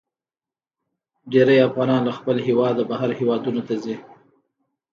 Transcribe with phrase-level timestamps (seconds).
[1.31, 3.95] ډیرې افغانان له خپل هیواده بهر هیوادونو ته ځي.